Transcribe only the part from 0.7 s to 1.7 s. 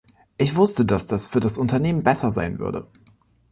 dass das für das